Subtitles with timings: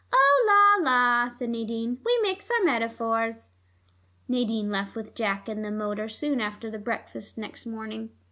[0.11, 1.99] "Oh, la, la," said Nadine.
[2.03, 3.51] "We mix our metaphors."
[4.27, 8.09] Nadine left with Jack in the motor soon after breakfast next morning.